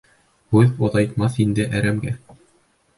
[0.55, 2.19] Һүҙ оҙайтмаҫ ине әрәмгә.